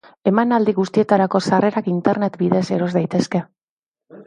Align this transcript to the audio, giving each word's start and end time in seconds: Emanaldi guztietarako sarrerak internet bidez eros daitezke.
Emanaldi 0.29 0.73
guztietarako 0.77 1.41
sarrerak 1.51 1.91
internet 1.93 2.41
bidez 2.41 2.65
eros 2.79 2.91
daitezke. 2.99 3.45